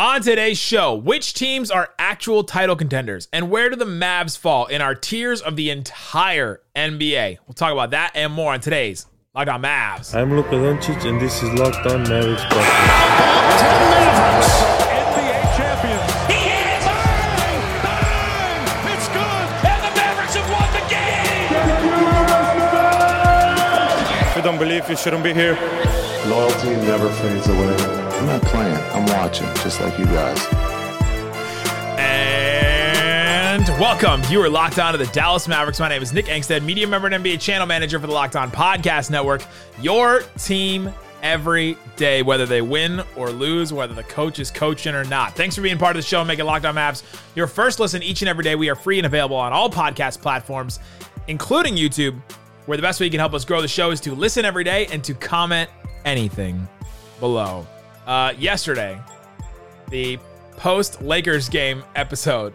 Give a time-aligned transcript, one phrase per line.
[0.00, 4.64] On today's show, which teams are actual title contenders and where do the Mavs fall
[4.64, 7.36] in our tiers of the entire NBA?
[7.46, 9.04] We'll talk about that and more on today's
[9.34, 10.14] Locked On Mavs.
[10.14, 12.62] I'm Luka Doncic, and this is Locked On Mavericks To NBA
[15.58, 16.12] champions.
[16.28, 16.86] He hits!
[16.86, 17.60] Bang!
[17.84, 18.96] Bang!
[18.96, 19.48] It's good.
[19.68, 21.52] And the Mavericks have won the game!
[24.30, 25.58] If you don't believe, you shouldn't be here.
[26.24, 28.09] Loyalty never fades away.
[28.20, 28.76] I'm not playing.
[28.92, 30.46] I'm watching, just like you guys.
[31.98, 34.20] And welcome.
[34.30, 35.80] You are locked on to the Dallas Mavericks.
[35.80, 38.50] My name is Nick Angstadt, media member and NBA channel manager for the Locked On
[38.50, 39.42] Podcast Network.
[39.80, 40.92] Your team
[41.22, 45.34] every day, whether they win or lose, whether the coach is coaching or not.
[45.34, 47.02] Thanks for being part of the show and making Locked On Mavs
[47.34, 48.54] your first listen each and every day.
[48.54, 50.78] We are free and available on all podcast platforms,
[51.28, 52.20] including YouTube,
[52.66, 54.64] where the best way you can help us grow the show is to listen every
[54.64, 55.70] day and to comment
[56.04, 56.68] anything
[57.18, 57.66] below.
[58.10, 59.00] Uh, yesterday,
[59.88, 60.18] the
[60.56, 62.52] post Lakers game episode,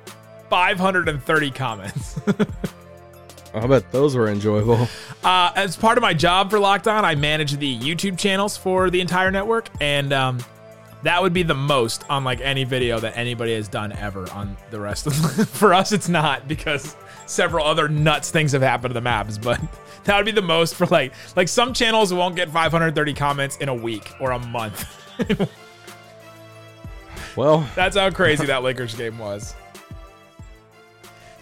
[0.49, 2.19] 530 comments.
[3.53, 4.89] I bet those were enjoyable.
[5.23, 8.89] Uh, as part of my job for Locked On, I manage the YouTube channels for
[8.89, 10.39] the entire network, and um,
[11.03, 14.57] that would be the most on like any video that anybody has done ever on
[14.71, 15.15] the rest of.
[15.51, 16.97] for us, it's not because
[17.27, 19.61] several other nuts things have happened to the Mavs, but
[20.03, 23.69] that would be the most for like like some channels won't get 530 comments in
[23.69, 25.03] a week or a month.
[27.35, 29.55] Well, That's how crazy that Lakers game was.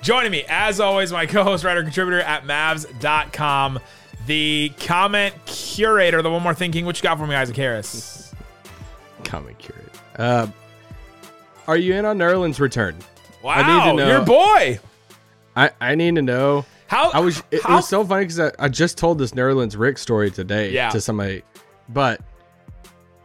[0.02, 3.80] Joining me, as always, my co host, writer, contributor at Mavs.com,
[4.26, 6.86] the comment curator, the one more thinking.
[6.86, 8.34] What you got for me, Isaac Harris?
[9.24, 9.90] comment curator.
[10.18, 10.48] Uh,
[11.68, 12.98] are you in on Nerlens' return?
[13.44, 14.80] Wow, need to know- your boy.
[15.56, 16.66] I, I need to know.
[16.88, 17.42] How I was.
[17.52, 20.72] It, how, was so funny because I, I just told this Nerlens Rick story today
[20.72, 20.90] Yeah.
[20.90, 21.44] to somebody.
[21.88, 22.20] But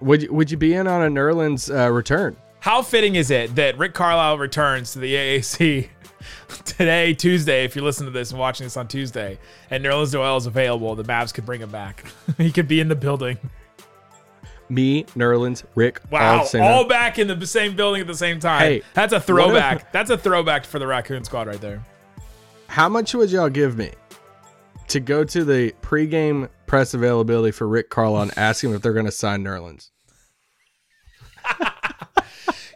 [0.01, 2.37] would you, would you be in on a Nerlens uh, return?
[2.61, 5.89] how fitting is it that Rick Carlisle returns to the AAC
[6.65, 7.65] today, Tuesday?
[7.65, 9.39] If you're listening to this and watching this on Tuesday,
[9.71, 12.05] and Nerlens Noel is available, the Mavs could bring him back.
[12.39, 13.39] he could be in the building.
[14.71, 16.03] Me, Nerlens, Rick.
[16.11, 18.61] Wow, at all back in the same building at the same time.
[18.61, 19.93] Hey, that's a if- throwback.
[19.93, 21.83] That's a throwback for the Raccoon Squad right there.
[22.67, 23.93] How much would y'all give me
[24.89, 29.07] to go to the pregame press availability for Rick and ask him if they're going
[29.07, 29.91] to sign Nerlens?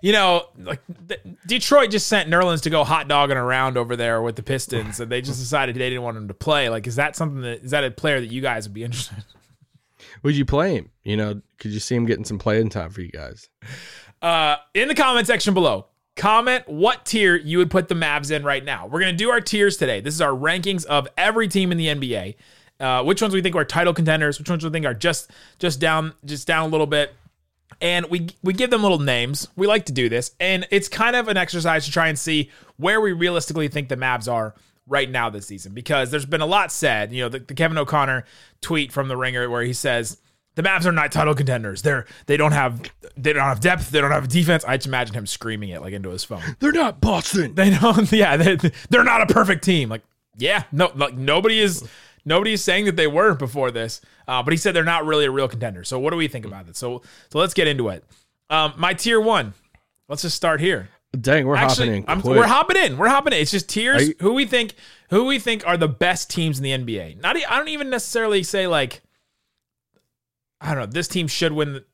[0.02, 4.20] You know, like th- Detroit just sent Nerlens to go hot dogging around over there
[4.20, 6.68] with the Pistons, and they just decided they didn't want him to play.
[6.68, 9.18] Like, is that something that is that a player that you guys would be interested?
[9.18, 9.24] in?
[10.24, 10.90] Would you play him?
[11.04, 13.48] You know, could you see him getting some playing time for you guys?
[14.20, 15.86] Uh, in the comment section below,
[16.16, 18.88] comment what tier you would put the Mavs in right now.
[18.88, 20.00] We're gonna do our tiers today.
[20.00, 22.34] This is our rankings of every team in the NBA.
[22.82, 24.40] Uh, which ones we think are title contenders?
[24.40, 27.14] Which ones we think are just just down just down a little bit?
[27.80, 29.48] And we we give them little names.
[29.56, 32.50] We like to do this, and it's kind of an exercise to try and see
[32.76, 34.54] where we realistically think the Mavs are
[34.86, 35.72] right now this season.
[35.72, 37.12] Because there's been a lot said.
[37.12, 38.24] You know, the, the Kevin O'Connor
[38.60, 40.18] tweet from the Ringer where he says
[40.54, 41.82] the Mavs are not title contenders.
[41.82, 42.82] They're they don't have
[43.16, 43.90] they don't have depth.
[43.90, 44.64] They don't have defense.
[44.64, 46.42] I just imagine him screaming it like into his phone.
[46.58, 47.54] They're not Boston.
[47.54, 48.10] They don't.
[48.12, 48.56] Yeah, they,
[48.90, 49.88] they're not a perfect team.
[49.88, 50.02] Like
[50.36, 51.88] yeah, no, like nobody is
[52.24, 54.00] nobody is saying that they were before this.
[54.28, 55.84] Uh, but he said they're not really a real contender.
[55.84, 56.76] So what do we think about it?
[56.76, 58.04] So so let's get into it.
[58.50, 59.54] Um, my tier one.
[60.08, 60.88] Let's just start here.
[61.18, 62.28] Dang, we're Actually, hopping in.
[62.30, 62.96] I'm, we're hopping in.
[62.96, 63.40] We're hopping in.
[63.40, 64.08] It's just tiers.
[64.08, 64.74] You- who we think
[65.10, 67.20] who we think are the best teams in the NBA.
[67.20, 69.02] Not I don't even necessarily say like
[70.60, 70.86] I don't know.
[70.86, 71.84] This team should win the,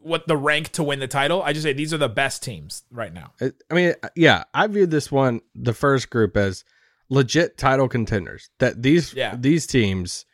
[0.00, 1.42] what the rank to win the title.
[1.42, 3.32] I just say these are the best teams right now.
[3.40, 6.64] I I mean, yeah, I viewed this one, the first group, as
[7.08, 8.50] legit title contenders.
[8.58, 9.36] That these Yeah.
[9.38, 10.24] these teams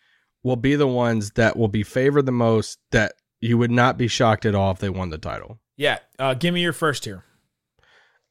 [0.42, 2.78] will be the ones that will be favored the most.
[2.90, 5.60] That you would not be shocked at all if they won the title.
[5.76, 5.98] Yeah.
[6.18, 7.24] Uh, give me your first tier.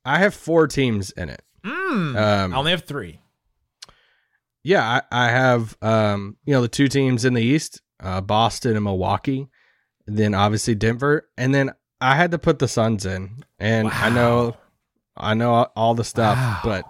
[0.06, 1.42] I have four teams in it.
[1.64, 3.20] Mm, Um, I only have three.
[4.64, 8.76] Yeah, I, I have um, you know the two teams in the East, uh, Boston
[8.76, 9.48] and Milwaukee,
[10.08, 14.10] and then obviously Denver, and then I had to put the Suns in, and I
[14.10, 14.56] know,
[15.18, 16.60] I know all- all the stuff, Wow.
[16.64, 16.86] but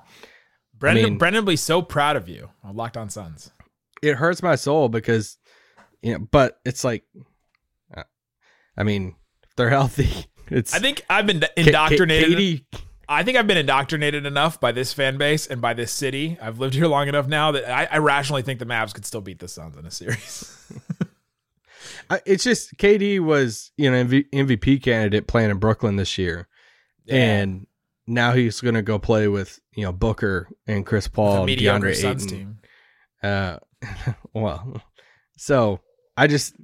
[0.81, 2.49] Brendan mean- Brendan will be so proud of you.
[2.63, 3.51] on Locked on Suns.
[4.01, 5.37] it hurts my soul because
[6.01, 7.05] you know, but it's like,
[7.95, 8.03] uh,
[8.75, 10.09] I mean, if they're healthy,
[10.49, 12.29] it's I think I've been indoctrinated.
[12.29, 12.65] Katie,
[13.07, 16.37] I think I've been indoctrinated enough by this fan base and by this city.
[16.41, 19.21] I've lived here long enough now that I, I rationally think the Mavs could still
[19.21, 20.57] beat the Suns in a series.
[22.25, 26.47] It's just KD was you know MV, MVP candidate playing in Brooklyn this year,
[27.07, 27.65] and
[28.11, 32.25] now he's gonna go play with you know Booker and Chris Paul, and DeAndre Suns
[32.25, 32.37] Ayton.
[32.37, 32.57] team.
[33.23, 33.57] Uh,
[34.33, 34.81] well,
[35.37, 35.79] so
[36.17, 36.55] I just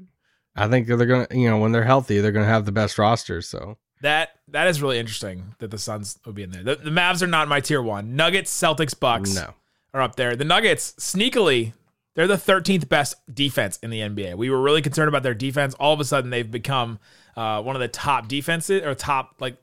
[0.56, 3.42] I think they're gonna you know when they're healthy they're gonna have the best roster.
[3.42, 6.64] So That that is really interesting that the Suns would be in there.
[6.64, 8.16] The, the Mavs are not my tier one.
[8.16, 9.54] Nuggets, Celtics, Bucks No.
[9.94, 10.36] are up there.
[10.36, 11.74] The Nuggets sneakily
[12.16, 14.34] they're the 13th best defense in the NBA.
[14.38, 15.76] We were really concerned about their defense.
[15.76, 16.98] All of a sudden, they've become
[17.36, 19.56] uh, one of the top defenses or top like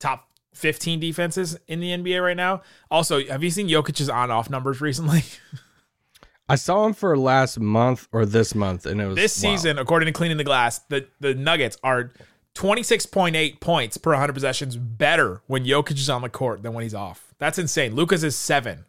[0.00, 2.62] top 15 defenses in the NBA right now.
[2.90, 5.22] Also, have you seen Jokic's on-off numbers recently?
[6.48, 9.50] I saw him for last month or this month, and it was this wow.
[9.50, 12.12] season, according to Cleaning the Glass, the the Nuggets are
[12.54, 16.94] 26.8 points per 100 possessions better when Jokic is on the court than when he's
[16.94, 17.32] off.
[17.38, 17.94] That's insane.
[17.94, 18.84] Luka's is seven.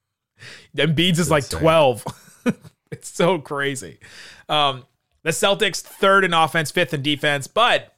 [0.76, 1.60] Embiid's is like insane.
[1.60, 2.04] 12.
[2.90, 3.98] it's so crazy.
[4.48, 4.84] Um,
[5.22, 7.94] the Celtics third in offense, fifth in defense, but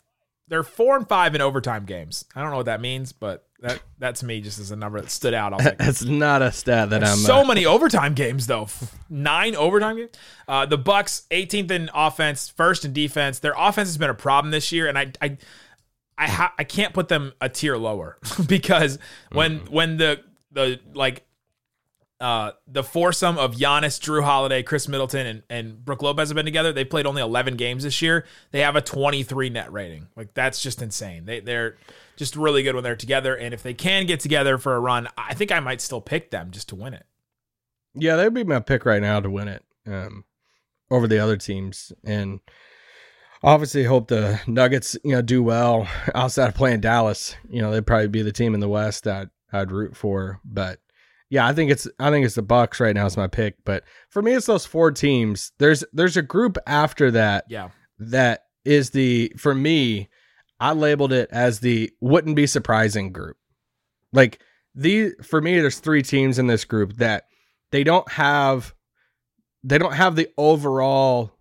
[0.51, 2.25] they're four and five in overtime games.
[2.35, 5.01] I don't know what that means, but that that to me just is a number
[5.01, 5.57] that stood out.
[5.79, 7.17] That's not a stat that I'm.
[7.17, 8.69] so uh, many overtime games though.
[9.09, 10.11] Nine overtime games.
[10.49, 13.39] Uh, the Bucks 18th in offense, first in defense.
[13.39, 15.39] Their offense has been a problem this year, and I I
[16.19, 18.99] I, ha- I can't put them a tier lower because
[19.31, 20.21] when when the
[20.51, 21.25] the like
[22.21, 26.45] uh, the foursome of Giannis, Jrue Holiday, Khris Middleton, and, and Brook Lopez have been
[26.45, 26.73] together.
[26.73, 28.27] They played only 11 games this year.
[28.51, 30.09] They have a 23 net rating.
[30.17, 31.25] Like that's just insane.
[31.25, 31.79] They they're
[32.17, 33.35] just really good when they're together.
[33.35, 36.31] And if they can get together for a run, I think I might still pick
[36.31, 37.07] them just to win it.
[37.95, 40.25] Yeah, that'd be my pick right now to win it um,
[40.91, 42.41] over the other teams, and
[43.43, 47.35] obviously hope the Nuggets, you know, do well outside of playing Dallas.
[47.49, 50.39] You know, they'd probably be the team in the West that I'd root for.
[50.45, 50.79] But
[51.31, 53.57] yeah, I think it's I think it's the Bucks right now is my pick.
[53.65, 55.53] But for me, it's those four teams.
[55.59, 57.71] There's there's a group after that Yeah.
[57.99, 60.11] that is the for me
[60.61, 63.39] i labeled it as the wouldn't be surprising group
[64.13, 64.39] like
[64.75, 67.25] the for me there's three teams in this group that
[67.73, 68.75] they don't have
[69.65, 71.33] they don't have the overall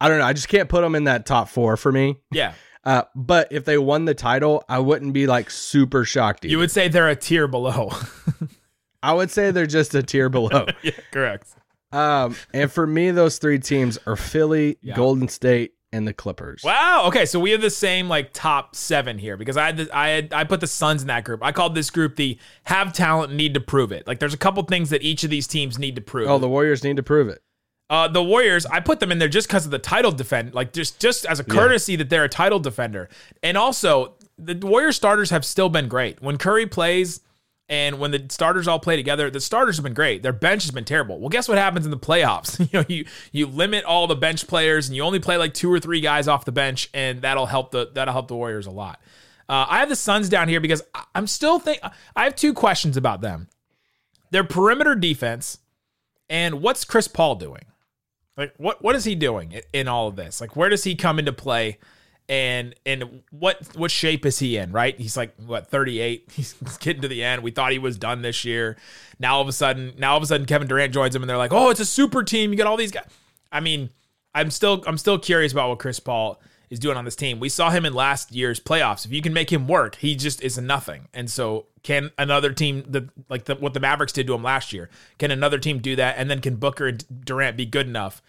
[0.00, 2.52] i don't know i just can't put them in that top four for me Yeah.
[2.84, 6.52] uh but if they won the title i wouldn't be like super shocked Either.
[6.52, 7.90] You would say they're a tier below.
[9.02, 11.54] i would say they're just a tier below yeah, correct.
[11.92, 14.94] um and for me those three teams are philly Yeah.
[14.96, 17.06] golden state and the clippers Wow.
[17.08, 20.08] Okay, so we have the same like top seven here because I had the, I
[20.10, 21.42] had I put the Suns in that group.
[21.42, 24.06] I called this group the have talent, need to prove it.
[24.06, 26.28] Like there's a couple things that each of these teams need to prove.
[26.30, 27.42] oh the warriors need to prove it
[27.90, 30.72] Uh, the Warriors, I put them in there just because of the title defend, like
[30.72, 33.08] just just as a courtesy that they're a title defender,
[33.42, 36.22] and also the Warriors starters have still been great.
[36.22, 37.20] When Curry plays,
[37.70, 40.24] and when the starters all play together, the starters have been great.
[40.24, 41.20] Their bench has been terrible.
[41.20, 42.58] Well, guess what happens in the playoffs?
[42.72, 45.72] you know, you you limit all the bench players, and you only play like two
[45.72, 48.72] or three guys off the bench, and that'll help the that'll help the Warriors a
[48.72, 49.00] lot.
[49.48, 50.82] Uh, I have the Suns down here because
[51.14, 51.80] I'm still think
[52.16, 53.48] I have two questions about them.
[54.32, 55.58] Their perimeter defense,
[56.28, 57.66] and what's Chris Paul doing?
[58.36, 60.40] Like what what is he doing in all of this?
[60.40, 61.78] Like where does he come into play?
[62.30, 64.70] And and what what shape is he in?
[64.70, 64.96] Right?
[64.98, 66.30] He's like what 38.
[66.32, 67.42] He's getting to the end.
[67.42, 68.76] We thought he was done this year.
[69.18, 71.28] Now all of a sudden, now all of a sudden Kevin Durant joins him and
[71.28, 72.52] they're like, "Oh, it's a super team.
[72.52, 73.08] You got all these guys."
[73.50, 73.90] I mean,
[74.32, 76.40] I'm still I'm still curious about what Chris Paul
[76.70, 77.40] is doing on this team.
[77.40, 79.04] We saw him in last year's playoffs.
[79.04, 81.08] If you can make him work, he just is nothing.
[81.12, 84.72] And so, can another team that like the, what the Mavericks did to him last
[84.72, 84.88] year?
[85.18, 86.14] Can another team do that?
[86.16, 88.22] And then can Booker and Durant be good enough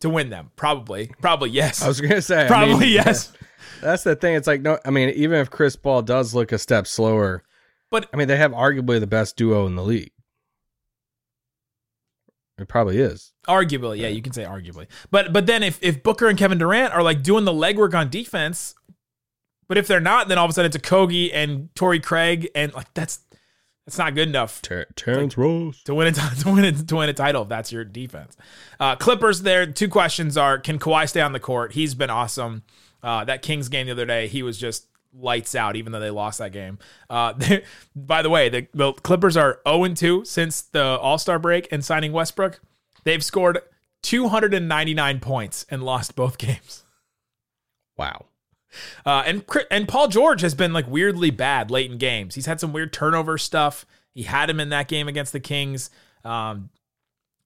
[0.00, 0.50] to win them?
[0.56, 1.82] Probably, probably yes.
[1.82, 3.32] I was gonna say I probably mean, yes.
[3.80, 4.34] That's the thing.
[4.34, 4.78] It's like no.
[4.84, 7.42] I mean, even if Chris Paul does look a step slower,
[7.90, 10.12] But I mean, they have arguably the best duo in the league.
[12.58, 13.32] It probably is.
[13.46, 14.86] arguably, yeah, you can say arguably.
[15.10, 18.08] But but then if if Booker and Kevin Durant are like doing the legwork on
[18.08, 18.74] defense,
[19.68, 22.72] but if they're not, then all of a sudden it's Okogie and Torrey Craig, and
[22.72, 23.20] like that's
[23.86, 25.82] that's not good enough Ter- Terrence Ross.
[25.84, 28.36] to win a to win a, to win a title if that's your defense.
[28.80, 29.66] Uh, Clippers there.
[29.66, 31.72] Two questions are: Can Kawhi stay on the court?
[31.72, 32.62] He's been awesome.
[33.02, 36.10] Uh, that Kings game the other day, he was just lights out, even though they
[36.10, 36.78] lost that game.
[37.08, 37.32] Uh,
[37.96, 41.84] by the way, the, the Clippers are 0 2 since the All Star break and
[41.84, 42.60] signing Westbrook.
[43.04, 43.60] They've scored
[44.02, 46.84] 299 points and lost both games.
[47.96, 48.26] Wow.
[49.04, 52.34] Uh, and and Paul George has been like weirdly bad late in games.
[52.34, 53.86] He's had some weird turnover stuff.
[54.14, 55.90] He had him in that game against the Kings.
[56.24, 56.70] Um,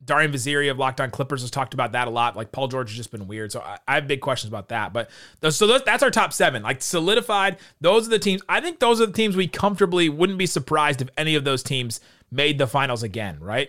[0.03, 2.35] Darian Vaziri of Locked On Clippers has talked about that a lot.
[2.37, 3.53] Like Paul George has just been weird.
[3.53, 4.93] So I, I have big questions about that.
[4.93, 5.11] But
[5.41, 7.59] those, so those, that's our top seven, like solidified.
[7.81, 8.41] Those are the teams.
[8.49, 11.63] I think those are the teams we comfortably wouldn't be surprised if any of those
[11.63, 13.69] teams made the finals again, right?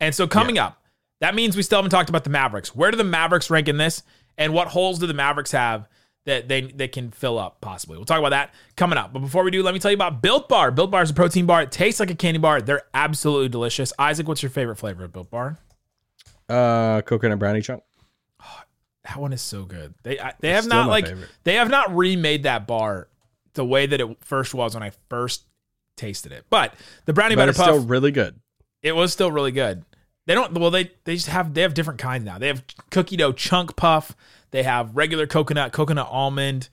[0.00, 0.80] And so coming up,
[1.20, 2.74] that means we still haven't talked about the Mavericks.
[2.74, 4.02] Where do the Mavericks rank in this?
[4.36, 5.88] And what holes do the Mavericks have
[6.26, 7.96] that they, they can fill up possibly?
[7.96, 9.12] We'll talk about that coming up.
[9.12, 10.70] But before we do, let me tell you about Built Bar.
[10.70, 11.62] Built Bar is a protein bar.
[11.62, 12.60] It tastes like a candy bar.
[12.62, 13.92] They're absolutely delicious.
[13.98, 15.58] Isaac, what's your favorite flavor of Built Bar?
[16.48, 17.82] Uh, coconut brownie chunk.
[19.06, 19.92] That one is so good.
[20.02, 21.28] They I, they It's have not like favorite.
[21.44, 23.08] they have not remade that bar
[23.52, 25.44] the way that it first was when I first
[25.98, 26.46] tasted it.
[26.48, 26.72] But
[27.04, 28.40] the brownie but batter it's puff, still really good.
[28.82, 29.84] it was still really good.
[30.26, 30.54] They don't.
[30.54, 32.38] Well, they they just have they have different kinds now.
[32.38, 34.16] They have cookie dough chunk puff.
[34.54, 36.68] They have regular coconut, coconut almond.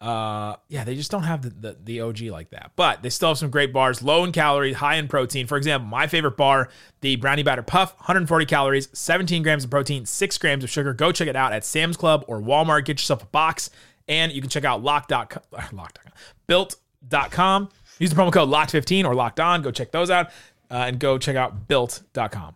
[0.00, 2.72] Uh, yeah, they just don't have the, the the OG like that.
[2.74, 5.46] But they still have some great bars, low in calories, high in protein.
[5.46, 6.70] For example, my favorite bar,
[7.02, 10.94] the brownie batter puff, 140 calories, 17 grams of protein, six grams of sugar.
[10.94, 12.86] Go check it out at Sam's Club or Walmart.
[12.86, 13.68] Get yourself a box,
[14.08, 15.42] and you can check out lock.com,
[15.72, 16.12] lock.com
[16.46, 17.68] built.com.
[17.98, 19.60] Use the promo code locked15 or locked on.
[19.60, 20.28] Go check those out,
[20.70, 22.54] uh, and go check out built.com.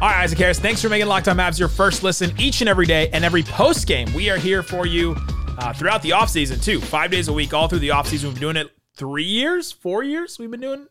[0.00, 2.70] All right, Isaac Harris, thanks for making Locked On Mavs your first listen each and
[2.70, 4.10] every day and every post game.
[4.14, 5.14] We are here for you
[5.58, 6.80] uh, throughout the offseason, too.
[6.80, 8.24] Five days a week, all through the offseason.
[8.24, 10.38] We've been doing it three years, four years.
[10.38, 10.86] We've been doing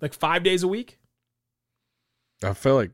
[0.00, 0.98] like five days a week.
[2.42, 2.90] I feel like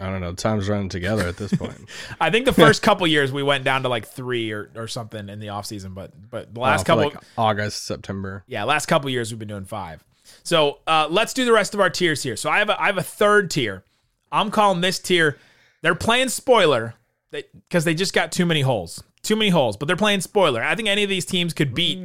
[0.00, 0.32] I don't know.
[0.32, 1.76] Time's running together at this point.
[2.20, 5.28] I think the first couple years we went down to like three or, or something
[5.28, 8.42] in the offseason, but but the last Oh, couple like August, September.
[8.46, 10.02] yeah, last couple years we've been doing five.
[10.44, 12.36] So uh, let's do the rest of our tiers here.
[12.36, 13.84] So I have a, I have a third tier.
[14.32, 15.38] I'm calling this tier.
[15.82, 16.94] They're playing spoiler
[17.30, 19.76] because they just got too many holes, too many holes.
[19.76, 20.62] But they're playing spoiler.
[20.62, 21.98] I think any of these teams could beat.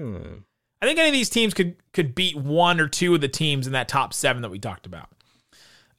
[0.82, 3.66] I think any of these teams could could beat one or two of the teams
[3.66, 5.10] in that top seven that we talked about.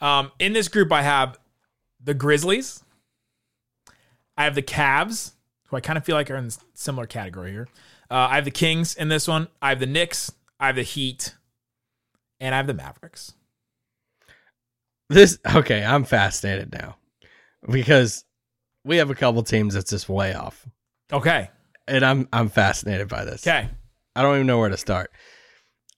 [0.00, 1.38] Um, in this group, I have
[2.02, 2.84] the Grizzlies.
[4.36, 5.32] I have the Cavs,
[5.66, 7.66] who I kind of feel like are in similar category here.
[8.08, 9.48] Uh, I have the Kings in this one.
[9.60, 10.32] I have the Knicks.
[10.60, 11.34] I have the Heat,
[12.38, 13.34] and I have the Mavericks.
[15.08, 15.82] This okay.
[15.84, 16.96] I'm fascinated now
[17.70, 18.24] because
[18.84, 20.66] we have a couple teams that's just way off,
[21.12, 21.50] Okay.
[21.86, 23.46] and I'm I'm fascinated by this.
[23.46, 23.68] Okay.
[24.14, 25.10] I don't even know where to start.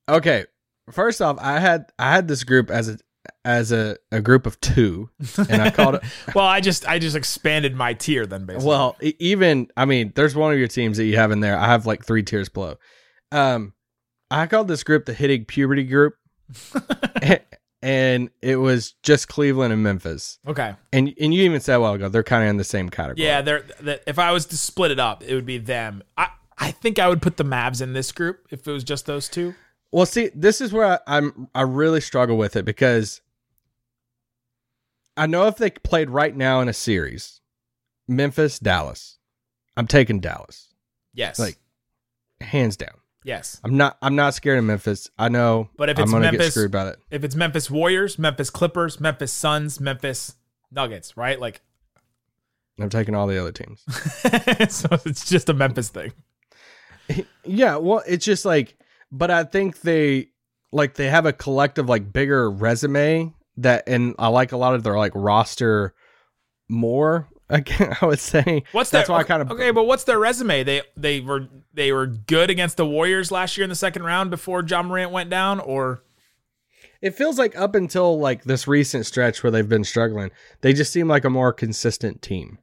[0.09, 0.45] Okay,
[0.91, 2.99] first off, I had I had this group as a
[3.45, 5.11] as a, a group of two,
[5.49, 6.03] and I called it.
[6.35, 8.69] Well, I just I just expanded my tier then basically.
[8.69, 11.57] Well, even I mean, there's one of your teams that you have in there.
[11.59, 12.77] I have like three tiers below.
[13.33, 13.75] Um,
[14.31, 16.15] I called this group the hitting puberty group,
[17.83, 20.39] and it was just Cleveland and Memphis.
[20.47, 20.75] okay.
[20.93, 23.27] And and you even said a while ago they're kind of in the same category.
[23.27, 26.03] Yeah, they're that if I was to split it up, it would be them.
[26.17, 29.07] I I think I would put the Mavs in this group if it was just
[29.07, 29.55] those two.
[29.93, 33.21] Well, see, this is where I, I'm I really struggle with it because
[35.17, 37.41] I know if they played right now in a series,
[38.09, 39.19] Memphis, Dallas,
[39.77, 40.69] I'm taking Dallas
[41.13, 41.39] Yes.
[41.39, 41.59] Like-
[42.41, 43.00] hands down.
[43.25, 43.61] Yes.
[43.65, 45.11] I'm not I'm not scared of Memphis.
[45.19, 46.99] I know, But if it's I'm gonna get screwed by it.
[47.11, 50.37] If it's Memphis Warriors, Memphis Clippers, Memphis Suns, Memphis
[50.71, 51.39] Nuggets, right?
[51.41, 51.63] Like
[52.81, 53.83] I'm taking all the other teams.
[54.75, 56.13] so it's just a Memphis thing.
[57.45, 58.77] yeah, well, it's just like,
[59.13, 60.29] but I think they
[60.73, 64.83] like they have a collective like bigger resume that, and I like a lot of
[64.83, 65.95] their like roster
[66.69, 67.29] more.
[67.51, 70.19] Again, I would say What's that's their, why I kind of okay, but what's their
[70.19, 70.63] resume?
[70.63, 74.31] They they were they were good against the Warriors last year in the second round
[74.31, 76.03] before Ja Morant went down, or
[77.03, 80.31] It feels like up until like this recent stretch where they've been struggling,
[80.61, 82.59] they just seem like a more consistent team.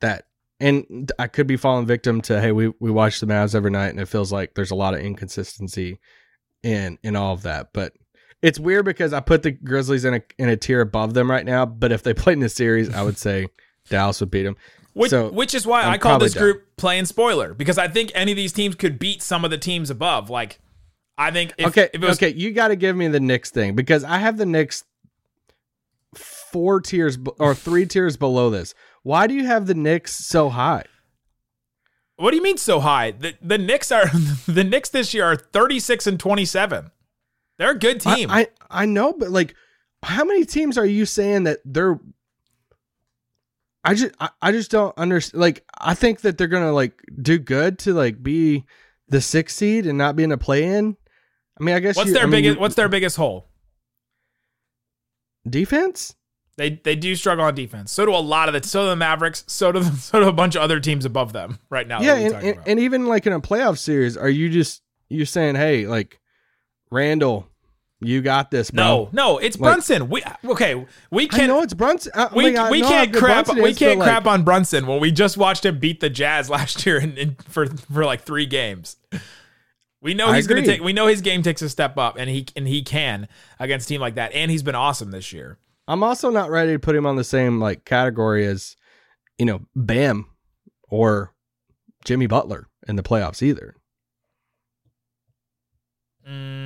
[0.00, 0.26] That
[0.60, 3.88] and I could be falling victim to hey, we we watch the Mavs every night
[3.88, 6.00] and it feels like there's a lot of inconsistency
[6.62, 7.72] in in all of that.
[7.72, 7.92] But
[8.42, 11.46] it's weird because I put the Grizzlies in a in a tier above them right
[11.46, 11.64] now.
[11.66, 13.46] But if they played in a series, I would say
[13.88, 14.56] Dallas would beat them.
[14.92, 18.10] which So, which is why I'm I call this group playing spoiler because I think
[18.14, 20.30] any of these teams could beat some of the teams above.
[20.30, 20.58] Like
[21.18, 23.50] I think if, okay, if it was okay, you got to give me the Knicks
[23.50, 24.84] thing because I have the Knicks
[26.14, 28.74] four tiers or three tiers below this.
[29.02, 30.84] Why do you have the Knicks so high?
[32.16, 33.10] what do you mean so high?
[33.10, 34.06] The the Knicks are
[34.46, 36.90] the Knicks this year are 36 and 27.
[37.58, 38.30] They're a good I- team.
[38.30, 39.54] I, I know, but like,
[40.02, 41.98] how many teams are you saying that they're?
[43.84, 45.40] I just I, I just don't understand.
[45.40, 48.64] Like, I think that they're gonna like do good to like be
[49.08, 50.96] the sixth seed and not be in a play in.
[51.60, 53.48] I mean, I guess what's you- their I biggest what's their biggest hole?
[55.48, 56.14] defense?
[56.56, 57.90] They they do struggle on defense.
[57.90, 59.44] So do a lot of the so do the Mavericks.
[59.48, 62.00] So do the, so do a bunch of other teams above them right now.
[62.00, 65.56] yeah, and, and, and even like in a playoff series, are you just you saying,
[65.56, 66.20] hey, like
[66.90, 67.48] Randle,
[68.00, 68.84] you got this, bro?
[68.84, 70.08] no, no, it's Like- Brunson.
[70.08, 70.86] We okay.
[71.10, 71.48] We can't.
[71.48, 72.12] know it's Brunson.
[72.14, 75.10] I, we, like, we can't crap Brunson we can't like, crap on Brunson when we
[75.10, 78.96] just watched him beat the Jazz last year and, and for for like three games.
[80.00, 80.82] We know he's going to take.
[80.82, 83.26] We know his game takes a step up, and he and he can
[83.58, 84.32] against a team like that.
[84.34, 85.58] And he's been awesome this year.
[85.88, 88.76] I'm also not ready to put him on the same like category as,
[89.38, 90.26] you know, Bam
[90.90, 91.32] or
[92.04, 93.76] Jimmy Butler in the playoffs either.
[96.28, 96.63] Mm,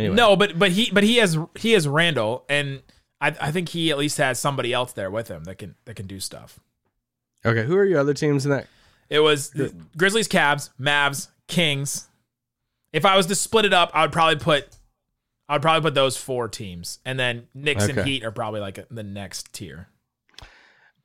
[0.00, 0.16] Anyway.
[0.16, 2.82] No, but but he but he has he has Randle, and
[3.20, 5.94] I I think he at least has somebody else there with him that can that
[5.96, 6.58] can do stuff.
[7.44, 8.66] Okay, who are your other teams in that?
[9.08, 9.52] It was
[9.96, 12.08] Grizzlies, Cavs, Mavs, Kings.
[12.92, 14.68] If I was to split it up, I would probably put
[15.48, 18.08] I would probably put those four teams, and then Knicks and Okay.
[18.08, 19.88] Heat are probably like the next tier.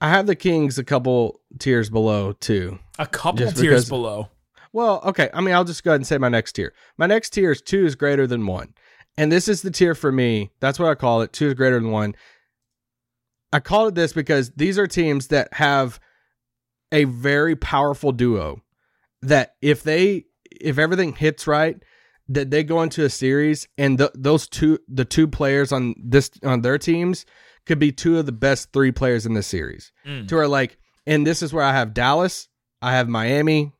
[0.01, 2.79] I have the Kings a couple tiers below too.
[2.99, 4.29] A couple tiers because- below.
[4.73, 5.29] Well, okay.
[5.33, 6.73] I mean, I'll just go ahead and say my next tier.
[6.97, 8.73] My next tier is two is greater than one.
[9.17, 10.51] And this is the tier for me.
[10.59, 11.31] That's what I call it.
[11.31, 12.15] Two is greater than one.
[13.53, 15.99] I call it this because these are teams that have
[16.91, 18.61] a very powerful duo
[19.21, 21.81] that if they if everything hits right,
[22.27, 26.31] that they go into a series and th- those two the two players on this
[26.43, 27.25] on their teams
[27.65, 29.91] could be two of the best three players in the series.
[30.05, 30.27] Mm.
[30.27, 32.47] To where like, and this is where I have Dallas,
[32.81, 33.73] I have Miami,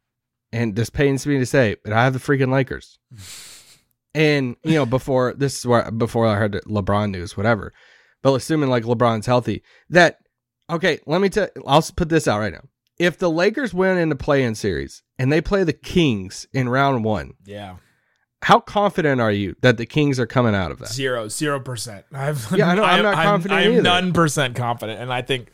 [0.52, 2.98] and this pains me to say, but I have the freaking Lakers.
[4.16, 7.74] and you know, before this is where before I heard LeBron news, whatever.
[8.24, 10.20] But assuming like LeBron's healthy, that
[10.70, 11.00] okay.
[11.06, 11.50] Let me tell.
[11.68, 12.64] I'll put this out right now.
[12.98, 17.04] If the Lakers win in the play-in series and they play the Kings in round
[17.04, 17.76] one, Yeah,
[18.42, 20.88] how confident are you that the Kings are coming out of that?
[20.88, 22.06] zero, zero percent.
[22.14, 23.82] I've Yeah, I know, I'm not confident I'm, either.
[23.82, 25.52] none percent confident, and I think,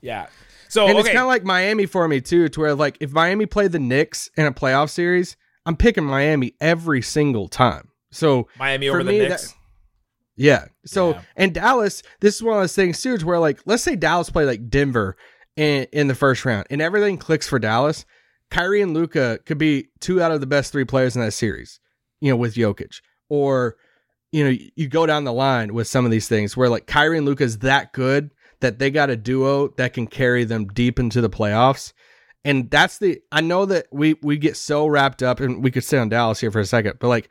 [0.00, 0.28] yeah.
[0.70, 3.12] So and okay, it's kind of like Miami for me too, to where like if
[3.12, 5.36] Miami played the Knicks in a playoff series,
[5.66, 7.87] I'm picking Miami every single time.
[8.10, 9.48] So Miami over the me, Knicks.
[9.48, 9.54] that-
[10.36, 10.64] yeah.
[10.86, 11.22] So Yeah.
[11.36, 14.44] and Dallas, this is one of those things too, where like let's say Dallas play
[14.44, 15.16] like Denver
[15.56, 18.04] in in the first round, and everything clicks for Dallas.
[18.50, 21.80] Kyrie and Luka could be two out of the best three players in that series,
[22.20, 23.00] you know, with Jokic.
[23.28, 23.76] Or,
[24.32, 27.18] you know, you go down the line with some of these things where like Kyrie
[27.18, 30.98] and Luka is that good that they got a duo that can carry them deep
[30.98, 31.92] into the playoffs.
[32.44, 35.84] And that's the I know that we we get so wrapped up and we could
[35.84, 37.28] stay on Dallas here for a second, but like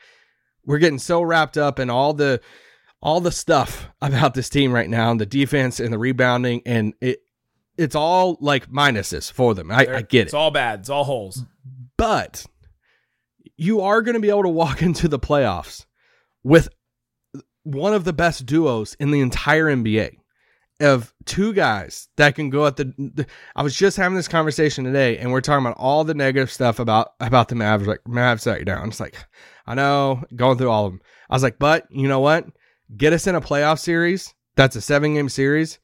[0.67, 2.39] we're getting so wrapped up in all the
[3.01, 6.93] all the stuff about this team right now and the defense and the rebounding and
[7.01, 7.21] it
[7.77, 9.71] it's all like minuses for them.
[9.71, 10.25] I, I get it.
[10.25, 10.79] It's all bad.
[10.79, 11.45] It's all holes.
[11.95, 12.43] But
[13.55, 15.85] you are going to be able to walk into the playoffs
[16.43, 16.69] with
[17.63, 20.17] one of the best duos in the entire NBA
[20.79, 24.83] of two guys that can go at the, the I was just having this conversation
[24.83, 28.45] today and we're talking about all the negative stuff about about the Mavs like Mavs
[28.45, 28.81] right now.
[28.81, 29.15] And it's like
[29.65, 31.01] I know going through all of them.
[31.29, 32.45] I was like, but you know what?
[32.95, 34.33] Get us in a playoff series.
[34.55, 35.79] That's a seven game series.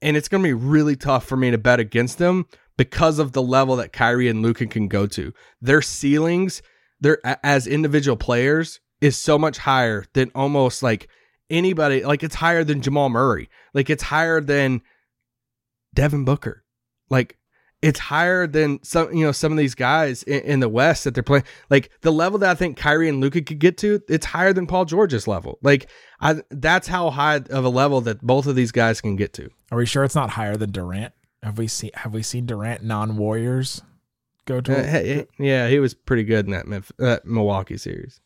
[0.00, 3.42] And it's to be really tough for me to bet against them because of the
[3.42, 5.32] level that Kyrie and Luka can go to.
[5.60, 6.62] Their ceilings,
[7.00, 11.08] their as individual players, is so much higher than almost like
[11.50, 12.04] anybody.
[12.04, 13.48] Like it's higher than Jamal Murray.
[13.74, 14.82] Like it's higher than
[15.94, 16.64] Devin Booker.
[17.10, 17.36] Like
[17.80, 21.14] it's higher than some you know some of these guys in, in the West that
[21.14, 21.44] they're playing.
[21.70, 24.66] Like the level that I think Kyrie and Luka could get to, it's higher than
[24.66, 25.58] Paul George's level.
[25.62, 25.88] Like
[26.20, 29.48] I, that's how high of a level that both of these guys can get to.
[29.70, 31.12] Are we sure it's not higher than Durant?
[31.42, 33.80] Have we seen Have we seen Durant non Warriors
[34.44, 34.80] go to?
[34.80, 38.20] Uh, hey, yeah, he was pretty good in that, Memphis, that Milwaukee series.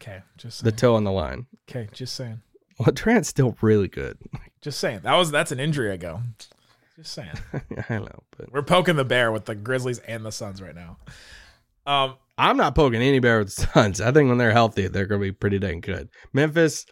[0.00, 1.46] okay, just The toe on the line.
[1.68, 2.40] okay, just saying.
[2.78, 4.18] Well, Durant's still really good.
[4.60, 5.00] Just saying.
[5.04, 6.20] That was that's an injury ago.
[6.96, 7.30] Just saying.
[7.88, 10.96] I know, but We're poking the bear with the Grizzlies and the Suns right now.
[11.86, 14.00] Um, I'm not poking any bear with the Suns.
[14.00, 16.08] I think when they're healthy, they're going to be pretty dang good.
[16.32, 16.86] Memphis,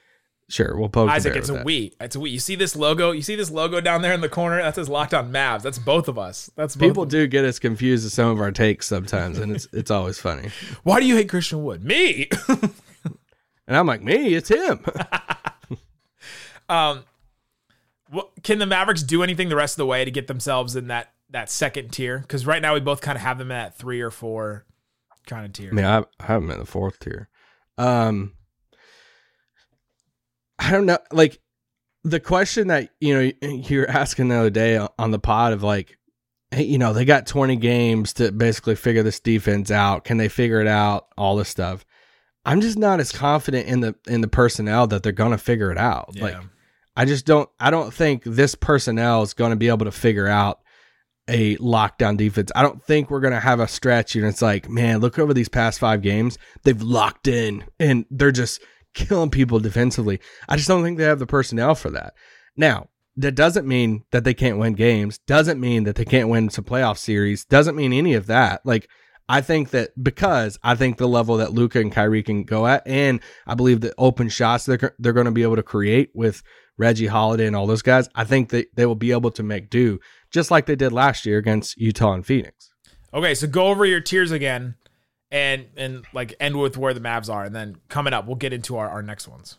[0.49, 1.65] sure, we'll poke Isaac, the bear it's a that.
[1.65, 1.95] we.
[2.01, 2.31] It's a we.
[2.31, 3.13] You see this logo?
[3.13, 4.61] You see this logo down there in the corner?
[4.61, 5.63] That says Locked On Mavs.
[5.63, 6.51] That's both of us.
[6.57, 9.91] That's People do get us confused with some of our takes sometimes, and it's it's
[9.91, 10.51] always funny.
[10.83, 11.83] Why do you hate Christian Wood?
[11.85, 12.29] Me.
[13.69, 14.85] And I'm like, me, it's him.
[16.73, 17.05] Um,
[18.09, 20.89] what, can the Mavericks do anything the rest of the way to get themselves in
[20.89, 22.19] that that second tier?
[22.19, 24.65] Because right now we both kind of have them in that three or four
[25.27, 25.71] kind of tier.
[25.71, 27.29] I mean, I, I have him in the fourth tier.
[27.79, 28.33] Um,
[30.59, 30.99] I don't know.
[31.11, 31.41] Like
[32.05, 35.99] the question that you know you're asking the other day on the pod of like,
[36.51, 40.05] hey, you know, they got 20 games to basically figure this defense out.
[40.05, 41.09] Can they figure it out?
[41.17, 41.85] All this stuff.
[42.45, 45.79] I'm just not as confident in the in the personnel that they're gonna figure it
[45.79, 46.11] out.
[46.13, 46.23] Yeah.
[46.25, 46.37] Like,
[46.97, 47.49] I just don't.
[47.59, 50.61] I don't think this personnel is going to be able to figure out
[51.29, 52.51] a lockdown defense.
[52.55, 55.33] I don't think we're going to have a stretch and it's like, man, look over
[55.33, 56.37] these past five games.
[56.65, 58.61] They've locked in and they're just
[58.95, 60.21] killing people defensively.
[60.49, 62.15] I just don't think they have the personnel for that.
[62.57, 66.51] Now, that doesn't mean that they can't win games, doesn't mean that they can't win
[66.51, 68.65] some playoff series, doesn't mean any of that.
[68.65, 68.89] Like,
[69.29, 72.87] I think that because I think the level that Luka and Kyrie can go at,
[72.87, 76.43] and I believe the open shots they're they're going to be able to create with
[76.77, 79.71] Reggie Holiday and all those guys, I think that they will be able to make
[79.71, 82.71] do just like they did last year against Utah and Phoenix.
[83.15, 84.75] Okay, so go over your tiers again,
[85.31, 88.53] and and like end with where the Mavs are, and then coming up we'll get
[88.53, 89.59] into our, our next ones.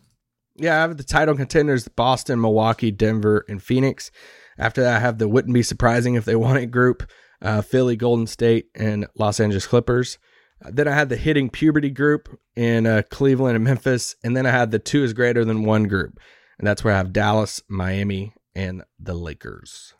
[0.55, 4.11] Yeah, I have the title contenders Boston, Milwaukee, Denver, and Phoenix.
[4.57, 7.09] After that, I have the wouldn't be surprising if they won it group
[7.43, 10.17] uh, Philly, Golden State, and Los Angeles Clippers.
[10.61, 14.51] Then I had the hitting puberty group in uh, Cleveland and Memphis, and then I
[14.51, 16.19] had the two is greater than one group,
[16.57, 19.93] and that's where I have Dallas, Miami, and the Lakers.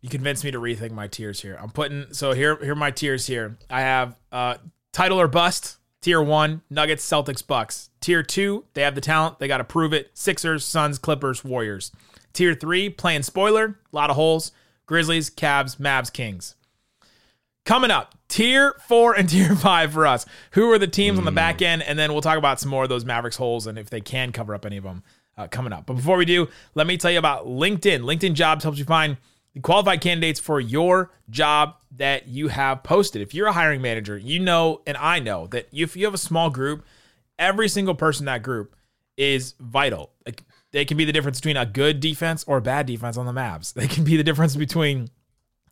[0.00, 1.58] You convinced me to rethink my tiers here.
[1.60, 3.58] I'm putting so here here are my tiers here.
[3.70, 4.56] I have uh
[4.92, 5.78] title or bust.
[6.00, 7.90] Tier one, Nuggets, Celtics, Bucks.
[8.00, 10.10] Tier two, they have the talent, they got to prove it.
[10.14, 11.92] Sixers, Suns, Clippers, Warriors.
[12.32, 14.50] Tier three, playing spoiler, a lot of holes.
[14.86, 16.54] Grizzlies, Cavs, Mavs, Kings.
[17.64, 20.26] Coming up, tier four and tier five for us.
[20.52, 21.82] Who are the teams on the back end?
[21.82, 24.32] And then we'll talk about some more of those Mavericks holes and if they can
[24.32, 25.02] cover up any of them
[25.36, 25.86] uh, coming up.
[25.86, 28.00] But before we do, let me tell you about LinkedIn.
[28.00, 29.16] LinkedIn Jobs helps you find
[29.54, 33.22] the qualified candidates for your job that you have posted.
[33.22, 36.18] If you're a hiring manager, you know, and I know that if you have a
[36.18, 36.84] small group,
[37.38, 38.74] every single person in that group
[39.16, 40.10] is vital.
[40.24, 40.42] Like
[40.72, 43.32] they can be the difference between a good defense or a bad defense on the
[43.32, 43.72] Mavs.
[43.74, 45.10] They can be the difference between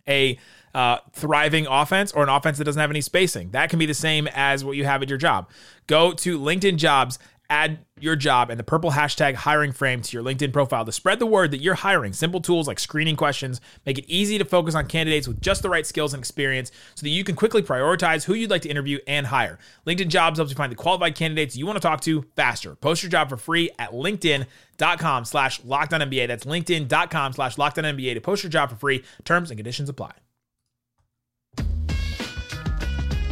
[0.06, 0.38] a
[0.74, 3.50] uh, thriving offense or an offense that doesn't have any spacing.
[3.50, 5.48] That can be the same as what you have at your job.
[5.86, 7.18] Go to LinkedIn Jobs,
[7.50, 11.18] add your job and the purple hashtag hiring frame to your LinkedIn profile to spread
[11.18, 12.12] the word that you're hiring.
[12.12, 15.68] Simple tools like screening questions make it easy to focus on candidates with just the
[15.68, 18.98] right skills and experience so that you can quickly prioritize who you'd like to interview
[19.06, 19.58] and hire.
[19.86, 22.76] LinkedIn Jobs helps you find the qualified candidates you want to talk to faster.
[22.76, 26.28] Post your job for free at linkedin.com slash lockdown NBA.
[26.28, 29.04] That's linkedin.com slash lockdown NBA to post your job for free.
[29.24, 30.12] Terms and conditions apply.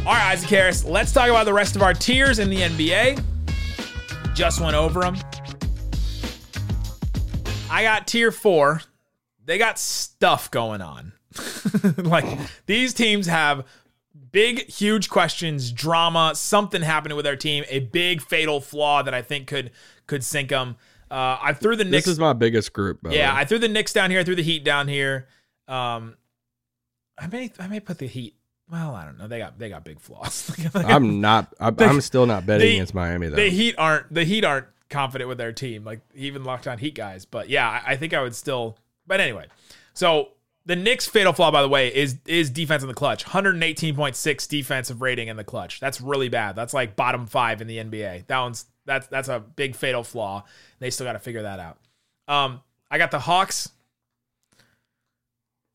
[0.05, 3.23] All right, Isaac Harris, let's talk about the rest of our tiers in the NBA.
[4.39, 5.17] Just went over them.
[7.69, 8.81] I got tier four.
[9.43, 11.11] They got stuff going on.
[11.97, 12.25] like
[12.65, 13.65] these teams have
[14.31, 19.21] big, huge questions, drama, something happening with their team, a big fatal flaw that I
[19.21, 19.71] think could
[20.07, 20.77] could sink them.
[21.11, 22.05] Uh, I threw the Knicks.
[22.05, 22.99] This is my biggest group.
[23.09, 23.41] Yeah, way.
[23.41, 24.21] I threw the Knicks down here.
[24.21, 25.27] I threw the Heat down here.
[25.67, 26.15] Um,
[27.17, 28.38] I may I may put the Heat.
[28.71, 29.27] Well, I don't know.
[29.27, 30.51] They got they got big flaws.
[30.75, 31.53] I'm not.
[31.59, 33.35] I'm, I'm still not betting they- against Miami though.
[33.35, 36.95] the Heat aren't the Heat aren't confident with their team, like even locked on Heat
[36.95, 37.25] guys.
[37.25, 38.77] But yeah, I, I think I would still.
[39.07, 39.47] But anyway,
[39.93, 40.29] so
[40.65, 43.25] the Knicks' fatal flaw, by the way, is is defense in the clutch.
[43.25, 45.79] 118.6 defensive rating in the clutch.
[45.79, 46.55] That's really bad.
[46.55, 48.27] That's like bottom five in the NBA.
[48.27, 50.43] That one's that's that's a big fatal flaw.
[50.79, 51.77] They still got to figure that out.
[52.27, 53.69] Um, I got the Hawks.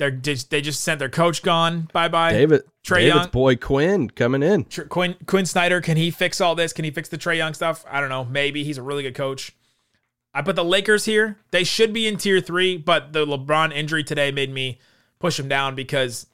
[0.04, 1.88] They're just, they just sent their coach gone.
[1.94, 2.32] Bye bye.
[2.32, 3.28] David, David's Young.
[3.30, 4.66] boy Quin coming in.
[4.66, 6.74] Tr- Quin Quin Snyder, can he fix all this?
[6.74, 7.86] Can he fix the Trae Young stuff?
[7.88, 8.26] I don't know.
[8.26, 9.52] Maybe he's a really good coach.
[10.34, 11.38] I put the Lakers here.
[11.52, 14.78] They should be in tier three, but the LeBron injury today made me
[15.20, 16.26] push him down because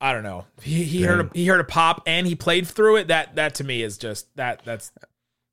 [0.00, 0.46] I don't know.
[0.62, 3.08] He, he heard a, he heard a pop and he played through it.
[3.08, 4.92] That that to me is just that that's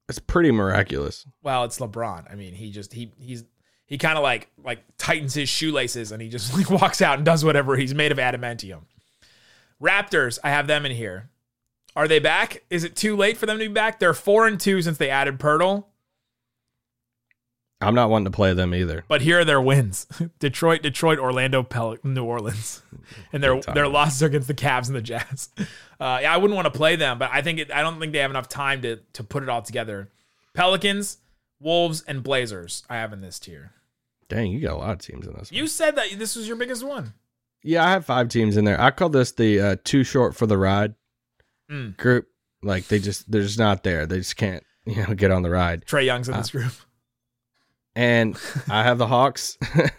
[0.08, 1.26] It's pretty miraculous.
[1.43, 2.32] well, it's LeBron.
[2.32, 3.43] I mean, he just he he's
[3.88, 7.26] he kind of like like tightens his shoelaces and he just like walks out and
[7.26, 7.76] does whatever.
[7.76, 8.82] He's made of adamantium.
[9.82, 11.30] Raptors, I have them in here.
[11.95, 12.63] Are they back?
[12.69, 14.00] Is it too late for them to be back?
[14.00, 15.86] They're four and two since they added Poeltl,
[17.80, 19.04] I'm not wanting to play them either.
[19.08, 20.08] but here are their wins:
[20.39, 22.82] Detroit, Detroit, Orlando, Pel- New Orleans,
[23.34, 25.50] and their their losses are against the Cavs and the Jazz.
[26.00, 28.13] Uh, yeah, I wouldn't want to play them, but I think it, I don't think
[28.13, 30.10] they have enough time to to put it all together.
[30.54, 31.17] Pelicans,
[31.60, 32.84] Wolves, and Blazers.
[32.89, 33.71] I have in this tier.
[34.30, 35.52] Dang, you got a lot of teams in this.
[35.52, 35.58] one.
[35.58, 37.13] You said that this was your biggest one.
[37.63, 38.80] Yeah, I have five teams in there.
[38.80, 40.96] I call this the uh, too short for the ride
[41.72, 41.98] Mm.
[41.98, 42.28] group.
[42.63, 44.06] Like they just they're just not there.
[44.06, 45.86] They just can't you know get on the ride.
[45.86, 46.72] Trae Young's in Uh, this group.
[47.96, 48.38] And
[48.70, 49.58] I have the Hawks.
[49.76, 49.90] uh,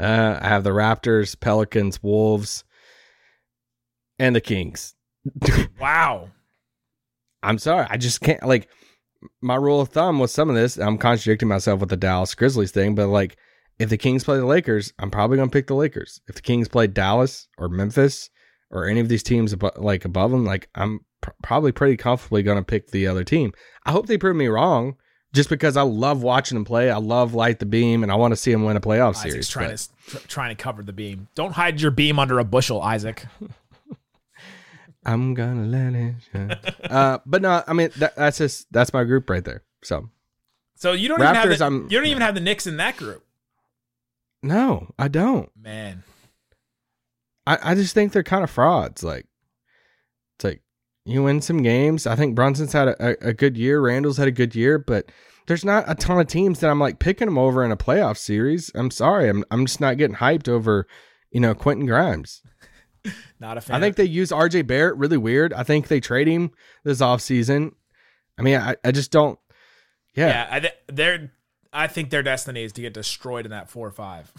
[0.00, 2.64] I have the Raptors, Pelicans, Wolves,
[4.18, 4.94] and the Kings.
[5.80, 6.30] Wow.
[7.42, 8.68] I'm sorry, I just can't like
[9.42, 10.76] my rule of thumb with some of this.
[10.78, 13.36] I'm contradicting myself with the Dallas Grizzlies thing, but like
[13.80, 16.20] if the Kings play the Lakers, I'm probably gonna pick the Lakers.
[16.28, 18.30] If the Kings play Dallas or Memphis
[18.70, 22.42] or any of these teams abo- like above them, like I'm pr- probably pretty comfortably
[22.42, 23.52] gonna pick the other team.
[23.84, 24.96] I hope they prove me wrong,
[25.32, 26.90] just because I love watching them play.
[26.90, 29.48] I love light the beam, and I want to see them win a playoff series.
[29.48, 31.28] Trying but- to tr- trying to cover the beam.
[31.34, 33.24] Don't hide your beam under a bushel, Isaac.
[35.06, 36.58] I'm gonna let it shine.
[36.90, 39.62] uh, but no, I mean that, that's just that's my group right there.
[39.82, 40.10] So
[40.74, 42.76] So you don't even have Raptors, the, I'm- you don't even have the Knicks in
[42.76, 43.24] that group,
[44.42, 45.50] no, I don't.
[45.56, 46.04] man.
[47.46, 49.02] I, I just think they're kind of frauds.
[49.02, 49.26] Like,
[50.36, 50.62] it's like
[51.04, 52.06] you win some games.
[52.06, 53.80] I think Brunson's had a, a, good year.
[53.80, 55.10] Randle's had a good year, but
[55.46, 58.18] there's not a ton of teams that I'm like picking them over in a playoff
[58.18, 58.70] series.
[58.74, 60.86] I'm sorry, I'm I'm just not getting hyped over,
[61.30, 62.42] you know, Quentin Grimes.
[63.40, 63.76] Not a fan.
[63.76, 65.54] I think they use RJ Barrett really weird.
[65.54, 66.50] I think they trade him
[66.84, 67.72] this offseason.
[68.38, 69.38] I mean, I, I just don't.
[70.14, 71.32] Yeah, yeah, I, th- they're.
[71.72, 74.32] I think their destiny is to get destroyed in that four or five.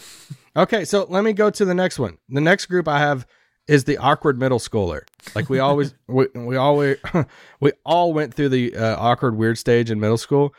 [0.56, 2.18] Okay, so let me go to the next one.
[2.30, 3.26] The next group I have
[3.68, 5.02] is the awkward middle schooler.
[5.34, 6.98] Like we always, we, we always,
[7.62, 10.54] we all went through the uh, awkward weird stage in middle school.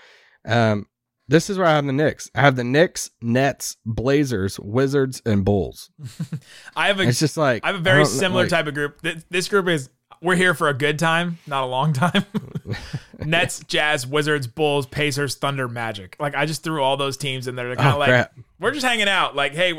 [0.47, 0.87] Um,
[1.29, 2.31] this is where I have the Knicks.
[2.35, 5.91] I have the Knicks, Nets, Blazers, Wizards, and Bulls.
[6.77, 9.03] I have a It's just like I have a very similar like- type of group.
[9.03, 9.89] Th- This group is
[10.23, 12.25] we're here for a good time, not a long time.
[13.19, 16.17] Nets, Jazz, Wizards, Bulls, Pacers, Thunder, Magic.
[16.19, 17.67] Like I just threw all those teams in there.
[17.67, 18.33] They're kind of Oh, like crap.
[18.61, 19.37] we're just hanging out.
[19.37, 19.75] Like, hey,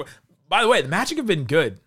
[0.49, 1.79] by the way, the Magic have been good,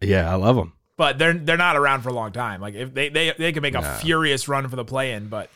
[0.00, 0.72] Yeah, I love them.
[0.96, 2.60] but they're they're not around for a long time.
[2.60, 5.50] Like if they they they could make a furious run for the play in, but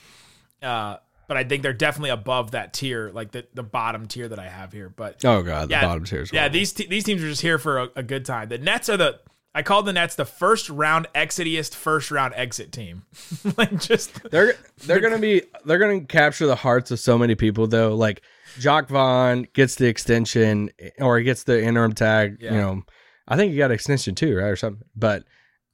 [0.62, 0.96] uh,
[1.28, 4.48] but I think they're definitely above that tier, like the the bottom tier that I
[4.48, 4.88] have here.
[4.88, 6.26] But Oh god, the Yeah, bottom tier.
[6.32, 8.48] Yeah, these te- these teams are just here for a, a good time.
[8.48, 9.20] The Nets are the
[9.56, 13.04] I call the Nets the first round exitiest first round exit team.
[13.56, 17.66] like just they're they're gonna be they're gonna capture the hearts of so many people
[17.66, 17.94] though.
[17.94, 18.20] Like
[18.58, 22.36] Jacque Vaughn gets the extension or he gets the interim tag.
[22.38, 22.52] Yeah.
[22.52, 22.82] You know,
[23.26, 24.86] I think he got an extension too, right, or something.
[24.94, 25.24] But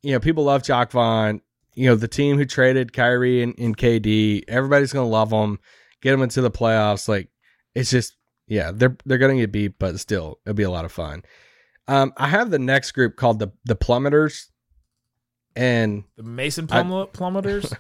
[0.05, 1.41] you know, people love Jacque Vaughn.
[1.75, 5.59] You know, the team who traded Kyrie and, and KD, everybody's gonna love them.
[6.03, 7.09] Get them into the playoffs.
[7.09, 7.31] Like
[7.75, 8.17] it's just
[8.47, 11.25] yeah, they're they're gonna get beat, but still, it'll be a lot of fun.
[11.93, 14.47] Um, I have the next group called the the Plummeters,
[15.55, 17.73] and the Mason plum- plummeters.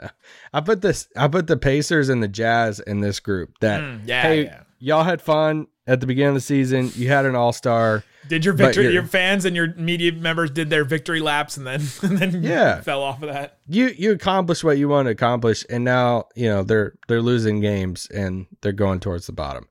[0.52, 4.00] I put this I put the Pacers and the Jazz in this group that Mm,
[4.06, 4.60] yeah, hey yeah.
[4.78, 6.90] y'all had fun at the beginning of the season.
[6.94, 8.04] You had an all star.
[8.28, 11.80] Did your victory your fans and your media members did their victory laps and then
[12.02, 12.80] and then Yeah.
[12.80, 13.58] fell off of that.
[13.68, 17.60] You you accomplished what you wanted to accomplish, and now you know they're they're losing
[17.60, 19.68] games and they're going towards the bottom.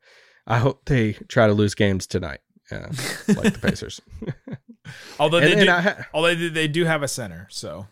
[0.48, 2.40] I hope they try to lose games tonight,
[2.72, 2.88] uh,
[3.36, 4.02] like the Pacers.
[5.20, 7.88] Although they and do, ha- although they, do have a center, so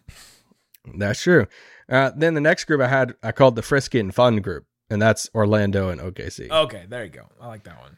[0.95, 1.47] That's true.
[1.89, 5.01] Uh, then the next group I had I called the Frisky and Fun group, and
[5.01, 6.51] that's Orlando and OKC.
[6.51, 7.27] okay, there you go.
[7.41, 7.97] I like that one.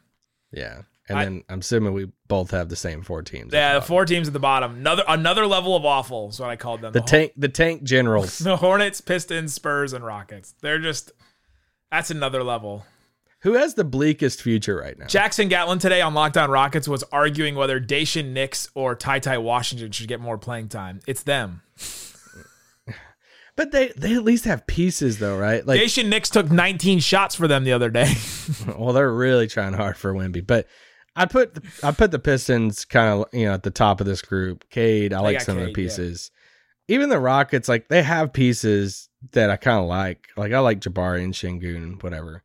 [0.50, 3.52] Yeah, and I- then I'm assuming we both have the same four teams.
[3.52, 4.76] Yeah, the the four teams at the bottom.
[4.76, 6.92] Another another level of awful is what I called them.
[6.94, 8.38] the Hor- tank the tank generals.
[8.38, 10.54] the Hornets, Pistons, Spurs, and Rockets.
[10.62, 11.12] They're just
[11.92, 12.86] that's another level.
[13.40, 15.06] Who has the bleakest future right now?
[15.06, 19.38] Jackson Gatlin today on Locked On Rockets was arguing whether Daishen Nix or Ty Ty
[19.38, 21.00] Washington should get more playing time.
[21.06, 21.62] It's them.
[23.56, 25.66] But they they at least have pieces though, right?
[25.66, 28.12] Like, Daishen Nix took 19 shots for them the other day.
[28.78, 30.46] well, they're really trying hard for Wemby.
[30.46, 30.66] But
[31.16, 34.06] I put the, I put the Pistons kind of you know at the top of
[34.06, 34.68] this group.
[34.68, 35.84] Cade, I like some of the Cade, yeah.
[35.84, 36.30] pieces.
[36.88, 40.28] Even the Rockets, like they have pieces that I kind of like.
[40.36, 42.42] Like I like Jabari and Sengun, whatever.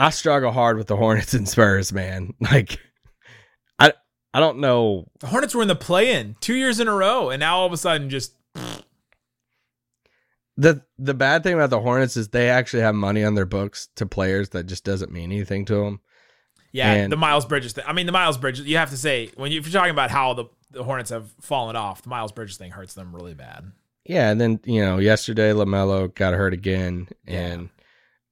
[0.00, 2.32] I struggle hard with the Hornets and Spurs, man.
[2.40, 2.80] Like,
[3.78, 3.92] I
[4.34, 7.38] I don't know the Hornets were in the play-in two years in a row, and
[7.40, 8.32] now all of a sudden, just
[10.56, 13.88] the the bad thing about the Hornets is they actually have money on their books
[13.96, 16.00] to players that just doesn't mean anything to them.
[16.72, 17.84] yeah, And- the Miles Bridges thing.
[17.86, 18.66] I mean, the Miles Bridges.
[18.66, 21.30] You have to say when you, if you're talking about how the, the Hornets have
[21.40, 23.72] fallen off, the Miles Bridges thing hurts them really bad.
[24.04, 27.70] Yeah, and then you know yesterday LaMelo got hurt again, and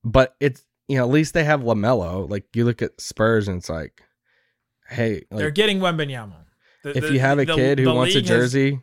[0.05, 2.29] but it's you know at least they have LaMelo.
[2.29, 4.03] Like you look at Spurs and it's like,
[4.89, 6.35] hey, like, They're getting Wembanyama.
[6.85, 8.81] The- if the- you have a the- kid who wants a league has- jersey,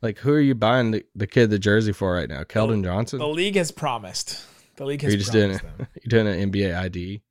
[0.00, 2.42] like who are you buying the, the kid the jersey for right now?
[2.44, 3.18] Keldon Johnson?
[3.18, 4.44] the league has promised.
[4.76, 5.78] The league has you just doing promised it?
[5.78, 5.86] them.
[6.02, 7.22] You doing an NBA ID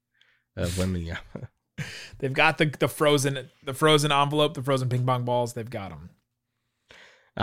[0.58, 1.02] of women?
[1.02, 1.18] Yeah,
[2.20, 5.54] They've got the the frozen the frozen envelope, the frozen ping pong balls.
[5.54, 6.12] They've got them.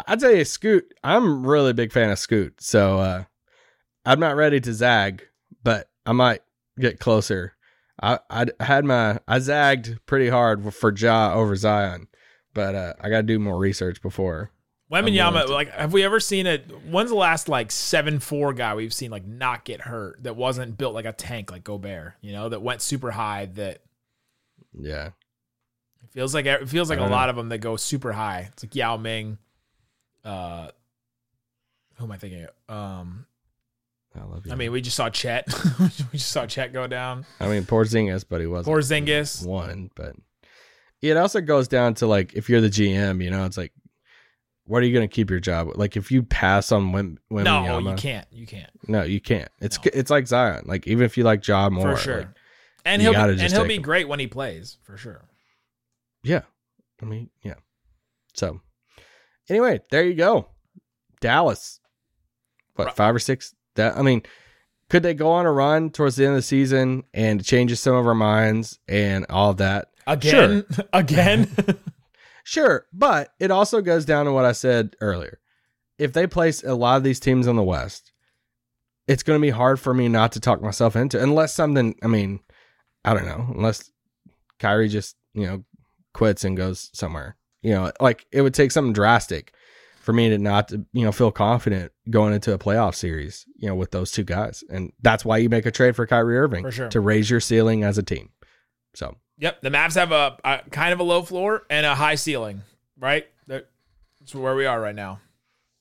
[0.06, 0.92] I'd say Scoot.
[1.02, 3.24] I'm really a big fan of Scoot, so uh,
[4.04, 5.26] I'm not ready to zag,
[5.64, 6.42] but I might
[6.80, 7.54] get closer.
[8.00, 12.08] I I had my I zagged pretty hard for Ja over Zion,
[12.54, 14.52] but uh, I got to do more research before.
[14.90, 15.14] Willing
[15.50, 16.70] like, have we ever seen it?
[16.86, 20.78] When's the last like seven four guy we've seen like not get hurt that wasn't
[20.78, 22.14] built like a tank like Gobert?
[22.22, 23.46] You know, that went super high.
[23.46, 23.82] That
[24.78, 25.08] Yeah,
[26.02, 28.48] it feels like it feels like a don't lot of them that go super high.
[28.52, 29.36] It's like Yao Ming.
[30.24, 30.68] Uh,
[31.96, 32.46] who am I thinking?
[32.68, 32.74] Of?
[32.74, 33.26] Um,
[34.18, 34.52] I love you.
[34.52, 35.46] I mean, we just saw Chet.
[35.80, 37.24] we just saw Chet go down.
[37.40, 39.46] I mean, Porzingis, but he wasn't Porzingis.
[39.46, 39.90] one.
[39.94, 40.14] But
[41.02, 43.72] it also goes down to like if you're the GM, you know, it's like,
[44.64, 45.68] what are you going to keep your job?
[45.76, 48.26] Like if you pass on Wim, No, Wembanyama- you can't.
[48.30, 49.48] You can't No, you can't.
[49.60, 49.90] It's No.
[49.94, 50.64] it's like Zion.
[50.66, 52.18] Like even if you like Ja more, for sure.
[52.18, 52.28] like,
[52.84, 53.82] and he'll be, and he'll be him.
[53.82, 55.24] great when he plays for sure.
[56.22, 56.42] Yeah.
[57.02, 57.54] I mean, yeah.
[58.34, 58.60] So,
[59.48, 60.48] anyway, there you go.
[61.20, 61.80] Dallas.
[62.74, 63.54] What, five or six?
[63.78, 64.22] That I mean,
[64.90, 67.80] could they go on a run towards the end of the season and it changes
[67.80, 69.88] some of our minds and all of that?
[70.06, 71.50] Again, again.
[72.48, 75.38] Sure, but it also goes down to what I said earlier.
[75.98, 78.10] If they place a lot of these teams on the West,
[79.06, 81.94] it's going to be hard for me not to talk myself into unless something.
[82.02, 82.40] I mean,
[83.04, 83.52] I don't know.
[83.54, 83.90] Unless
[84.58, 85.64] Kyrie just you know
[86.14, 87.36] quits and goes somewhere.
[87.60, 89.52] You know, like it would take something drastic
[90.08, 93.44] for me to not to, you know feel confident going into a playoff series.
[93.56, 96.38] You know, with those two guys, and that's why you make a trade for Kyrie
[96.38, 96.88] Irving For sure.
[96.88, 98.30] to raise your ceiling as a team.
[98.94, 102.14] So Yep, the Mavs have a, a kind of a low floor and a high
[102.14, 102.62] ceiling,
[102.98, 103.26] right?
[103.46, 105.20] That's where we are right now.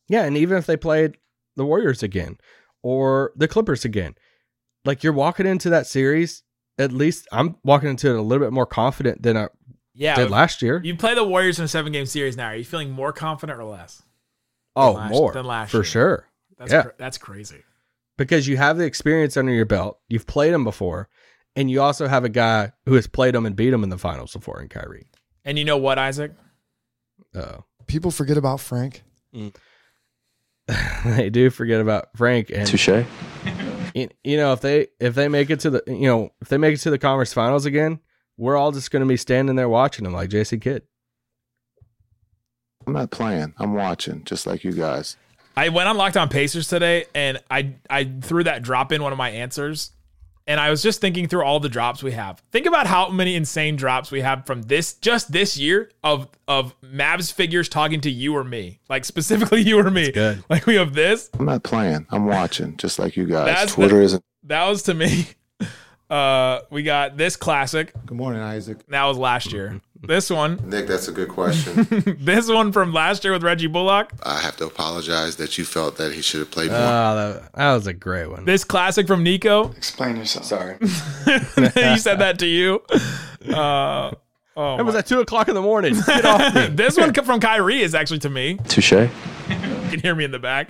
[0.09, 1.17] Yeah, and even if they played
[1.55, 2.37] the Warriors again
[2.83, 4.15] or the Clippers again,
[4.83, 6.43] like you're walking into that series,
[6.77, 9.47] at least I'm walking into it a little bit more confident than I
[9.93, 10.81] Yeah, did last year.
[10.83, 12.47] you play the Warriors in a seven game series now.
[12.47, 14.01] Are you feeling more confident or less?
[14.77, 15.83] Oh, last- more than last for year.
[15.83, 16.27] sure.
[16.57, 16.81] That's Yeah.
[16.83, 17.63] cra- that's crazy.
[18.17, 21.07] Because you have the experience under your belt, you've played them before,
[21.55, 23.97] and you also have a guy who has played them and beat them in the
[23.97, 25.09] finals before in Kyrie.
[25.45, 26.31] And you know what, Isaac?
[27.35, 29.03] Uh, People forget about Frank.
[31.05, 32.87] they do forget about Frank and Touche.
[33.95, 36.57] you, you know if they if they make it to the you know if they
[36.57, 37.99] make it to the conference finals again,
[38.37, 40.83] we're all just going to be standing there watching them like JC Kidd.
[42.87, 43.53] I'm not playing.
[43.57, 45.17] I'm watching, just like you guys.
[45.57, 49.11] I went on Locked On Pacers today, and I I threw that drop in one
[49.11, 49.91] of my answers,
[50.45, 52.41] and I was just thinking through all the drops we have.
[52.51, 56.79] Think about how many insane drops we have from this just this year of of
[56.81, 60.11] Mavs figures talking to you or me, like specifically you or me.
[60.11, 60.43] good.
[60.49, 61.29] Like we have this.
[61.37, 62.05] I'm not playing.
[62.09, 63.47] I'm watching, just like you guys.
[63.47, 64.23] That's Twitter the- isn't.
[64.43, 65.27] That was to me.
[66.09, 67.91] Uh, we got this classic.
[68.05, 68.77] Good morning, Isaac.
[68.87, 69.81] That was last year.
[70.01, 71.85] This one, Nick, that's a good question.
[72.19, 74.11] this one from last year with Reggie Bullock.
[74.23, 76.79] I have to apologize that you felt that he should have played more.
[76.79, 78.45] Oh, that, that was a great one.
[78.45, 79.71] This classic from Nico.
[79.71, 80.45] Explain yourself.
[80.45, 80.77] Sorry.
[80.81, 82.81] he said that to you.
[83.51, 84.11] Uh,
[84.55, 85.95] oh, It was my- at two o'clock in the morning.
[86.05, 86.67] Get off me.
[86.67, 88.57] this one from Kyrie is actually to me.
[88.67, 88.91] Touche.
[88.91, 89.09] You
[89.89, 90.69] can hear me in the back.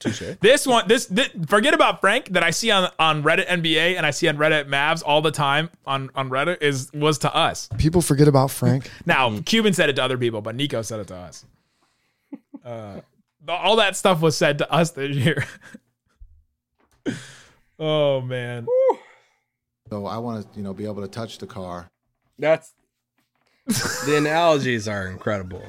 [0.00, 4.04] This one, this, this, forget about Frank that I see on on Reddit NBA and
[4.04, 7.68] I see on Reddit Mavs all the time on on Reddit is was to us.
[7.78, 8.90] People forget about Frank.
[9.06, 11.44] Now Cuban said it to other people, but Nico said it to us.
[12.64, 13.00] Uh,
[13.48, 15.46] all that stuff was said to us this year.
[17.78, 18.66] oh man,
[19.90, 21.88] So I want to, you know, be able to touch the car.
[22.38, 22.72] That's
[23.66, 25.62] the analogies are incredible.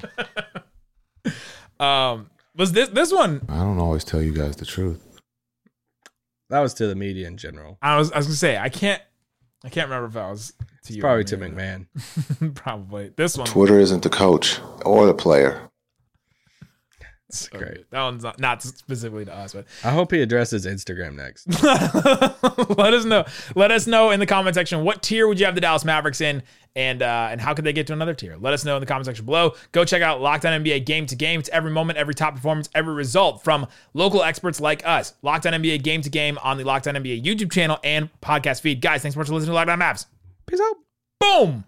[1.79, 3.41] um, was this this one?
[3.49, 5.01] I don't always tell you guys the truth.
[6.49, 7.77] That was to the media in general.
[7.81, 9.01] I was I was gonna say I can't
[9.63, 11.01] I can't remember if that was to It's you.
[11.01, 11.29] probably me.
[11.29, 12.55] to MacMahon.
[12.55, 13.47] probably this one.
[13.47, 15.69] Twitter isn't the coach or the player.
[17.35, 17.73] So Great.
[17.73, 17.85] good.
[17.91, 21.47] That one's not, not specifically to us, but I hope he addresses Instagram next.
[22.77, 23.25] let us know.
[23.55, 26.21] Let us know in the comment section what tier would you have the Dallas Mavericks
[26.21, 26.43] in,
[26.75, 28.37] and uh, and how could they get to another tier?
[28.39, 29.55] Let us know in the comment section below.
[29.71, 31.39] Go check out Locked On NBA Game to Game.
[31.39, 35.13] It's every moment, every top performance, every result from local experts like us.
[35.21, 38.61] Locked On NBA Game to Game on the Locked On NBA YouTube channel and podcast
[38.61, 38.81] feed.
[38.81, 40.05] Guys, thanks so much for listening to Locked On Mavs.
[40.47, 40.75] Peace out.
[41.19, 41.65] Boom.